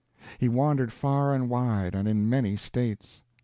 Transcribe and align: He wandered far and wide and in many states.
He 0.39 0.49
wandered 0.49 0.91
far 0.91 1.31
and 1.35 1.47
wide 1.47 1.93
and 1.93 2.07
in 2.07 2.27
many 2.27 2.57
states. 2.57 3.21